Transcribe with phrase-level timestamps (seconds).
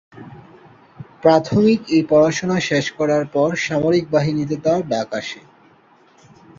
[1.21, 5.41] প্রাথমিক এই পড়াশোনা শেষ করার পর সামরিক বাহিনীতে তার ডাক আসে।